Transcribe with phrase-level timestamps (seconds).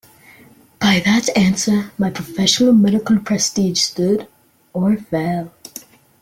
[0.79, 4.27] By that answer my professional medical prestige stood
[4.73, 5.53] or fell.